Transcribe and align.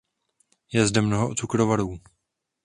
Je 0.73 0.87
zde 0.87 1.01
mnoho 1.01 1.35
cukrovarů. 1.35 1.99